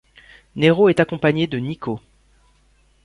[0.55, 1.99] Nero est accompagné de Nico.